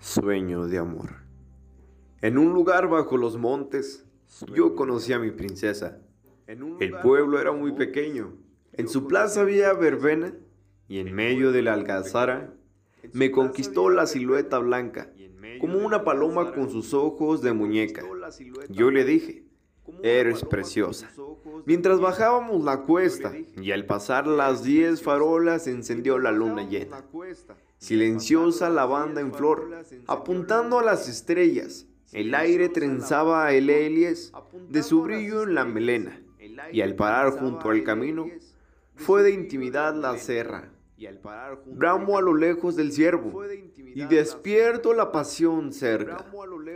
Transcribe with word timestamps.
Sueño 0.00 0.66
de 0.68 0.78
amor. 0.78 1.10
En 2.20 2.38
un 2.38 2.52
lugar 2.52 2.88
bajo 2.88 3.16
los 3.16 3.36
montes, 3.36 4.06
yo 4.54 4.74
conocí 4.76 5.12
a 5.12 5.18
mi 5.18 5.32
princesa. 5.32 5.98
El 6.46 6.92
pueblo 7.02 7.40
era 7.40 7.52
muy 7.52 7.72
pequeño. 7.72 8.32
En 8.72 8.88
su 8.88 9.06
plaza 9.08 9.40
había 9.40 9.72
verbena 9.72 10.34
y 10.86 11.00
en 11.00 11.14
medio 11.14 11.50
de 11.50 11.62
la 11.62 11.74
algazara 11.74 12.54
me 13.12 13.30
conquistó 13.30 13.90
la 13.90 14.06
silueta 14.06 14.58
blanca, 14.58 15.12
como 15.60 15.78
una 15.78 16.04
paloma 16.04 16.52
con 16.52 16.70
sus 16.70 16.94
ojos 16.94 17.42
de 17.42 17.52
muñeca. 17.52 18.02
Yo 18.68 18.90
le 18.90 19.04
dije, 19.04 19.47
eres 20.02 20.44
preciosa. 20.44 21.10
Mientras 21.64 22.00
bajábamos 22.00 22.62
la 22.64 22.82
cuesta 22.82 23.32
y 23.60 23.72
al 23.72 23.84
pasar 23.86 24.26
las 24.26 24.64
diez 24.64 25.02
farolas 25.02 25.66
encendió 25.66 26.18
la 26.18 26.32
luna 26.32 26.68
llena. 26.68 27.04
Silenciosa 27.78 28.70
la 28.70 28.86
banda 28.86 29.20
en 29.20 29.32
flor, 29.32 29.84
apuntando 30.06 30.78
a 30.78 30.84
las 30.84 31.08
estrellas. 31.08 31.86
El 32.12 32.34
aire 32.34 32.68
trenzaba 32.68 33.52
el 33.52 33.68
helies 33.70 34.32
de 34.68 34.82
su 34.82 35.02
brillo 35.02 35.42
en 35.42 35.54
la 35.54 35.64
melena. 35.64 36.20
Y 36.72 36.80
al 36.80 36.94
parar 36.94 37.32
junto 37.32 37.70
al 37.70 37.84
camino, 37.84 38.28
fue 38.96 39.22
de 39.22 39.30
intimidad 39.30 39.94
la 39.94 40.16
serra. 40.18 40.70
Bramo 41.66 42.18
a 42.18 42.22
lo 42.22 42.34
lejos 42.34 42.76
del 42.76 42.92
ciervo 42.92 43.42
y 43.94 44.04
despierto 44.04 44.94
la 44.94 45.12
pasión 45.12 45.72
cerca. 45.72 46.24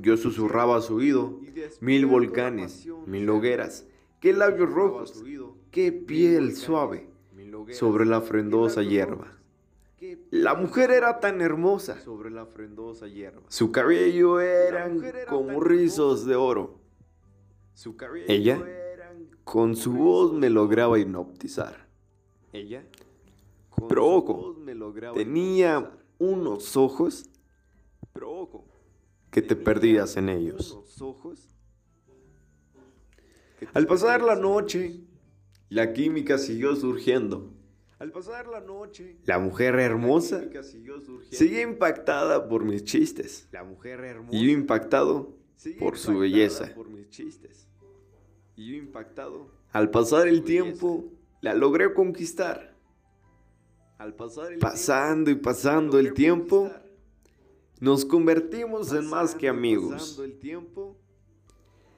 Yo 0.00 0.16
susurraba 0.16 0.76
a 0.76 0.80
su 0.80 0.96
oído, 0.96 1.40
mil 1.80 2.06
volcanes, 2.06 2.88
mil 3.06 3.28
hogueras, 3.30 3.86
qué 4.20 4.32
labios 4.32 4.70
rojos, 4.70 5.24
qué 5.70 5.92
piel 5.92 6.56
suave 6.56 7.08
sobre 7.70 8.06
la 8.06 8.20
frendosa 8.20 8.82
hierba. 8.82 9.38
La 10.30 10.54
mujer 10.54 10.90
era 10.90 11.18
tan 11.18 11.40
hermosa. 11.40 12.00
Sobre 12.00 12.30
la 12.30 12.46
frendosa 12.46 13.08
hierba. 13.08 13.42
Su 13.48 13.72
cabello 13.72 14.40
eran 14.40 15.02
como 15.28 15.60
rizos 15.60 16.24
de 16.24 16.36
oro. 16.36 16.78
Ella, 18.26 18.64
con 19.44 19.74
su 19.74 19.92
voz, 19.92 20.32
me 20.32 20.50
lograba 20.50 20.98
hipnotizar. 20.98 21.88
Ella, 22.52 22.84
pero 23.88 24.06
ojo, 24.06 24.56
tenía 25.14 25.92
unos 26.18 26.76
ojos 26.76 27.30
que 29.30 29.42
te 29.42 29.56
perdías 29.56 30.16
en 30.16 30.28
ellos. 30.28 30.78
Al 33.74 33.86
pasar 33.86 34.22
la 34.22 34.36
noche, 34.36 35.00
la 35.68 35.92
química 35.92 36.38
siguió 36.38 36.74
surgiendo. 36.76 37.52
Al 37.98 38.12
pasar 38.12 38.46
la 38.46 38.60
noche, 38.60 39.16
la 39.24 39.40
mujer 39.40 39.74
hermosa 39.74 40.44
seguía 41.30 41.62
impactada 41.62 42.48
por 42.48 42.64
mis 42.64 42.84
chistes. 42.84 43.48
La 43.50 43.64
mujer 43.64 44.00
hermosa 44.00 44.36
y 44.36 44.46
yo 44.46 44.52
impactado 44.52 45.36
por 45.80 45.98
su 45.98 46.18
belleza. 46.18 46.72
Y 48.54 48.70
yo 48.70 48.76
impactado. 48.76 49.50
Al 49.72 49.90
pasar 49.90 50.28
el 50.28 50.44
tiempo, 50.44 51.06
la 51.40 51.54
logré 51.54 51.92
conquistar. 51.92 52.77
Al 53.98 54.14
pasar 54.14 54.52
el 54.52 54.58
pasando 54.60 55.30
y 55.30 55.34
pasando 55.34 55.98
el 55.98 56.14
tiempo, 56.14 56.70
nos 57.80 58.04
convertimos 58.04 58.92
en 58.92 59.06
más 59.06 59.34
que 59.34 59.48
amigos. 59.48 60.20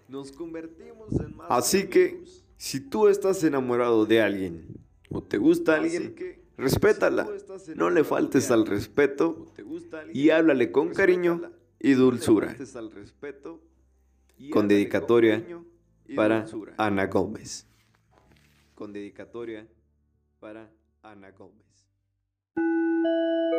Nos 0.09 0.33
convertimos 0.33 1.13
en 1.21 1.37
más 1.37 1.47
Así 1.51 1.89
que, 1.89 2.25
si 2.57 2.81
tú 2.81 3.09
estás 3.09 3.45
enamorado 3.45 4.07
de 4.07 4.23
alguien, 4.23 4.67
o 5.11 5.23
te 5.23 5.37
gusta 5.37 5.77
alguien, 5.77 6.15
respétala. 6.57 7.29
No 7.77 7.91
le 7.91 8.03
faltes 8.03 8.51
al 8.51 8.65
respeto 8.67 9.53
y 10.15 10.31
háblale 10.31 10.73
con 10.73 10.95
cariño 10.95 11.53
y 11.79 11.93
dulzura. 11.93 12.57
Con 14.51 14.69
dedicatoria 14.69 15.45
para 16.17 16.47
Ana 16.79 17.07
Gómez. 17.09 17.67
Con 18.75 18.95
dedicatoria 18.95 19.69
para 20.39 20.71
Ana 21.03 21.31
Gómez. 21.33 21.90
thank 22.57 22.67
you 23.05 23.50